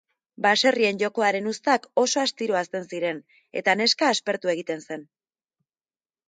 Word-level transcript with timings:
Baserrien 0.43 1.01
jokoaren 1.01 1.49
uztak 1.51 1.85
oso 2.03 2.21
astiro 2.21 2.57
hazten 2.61 2.87
ziren 2.95 3.19
eta 3.63 3.77
neska 3.83 4.09
aspertu 4.15 4.53
egiten 4.55 4.83
zen. 4.89 5.07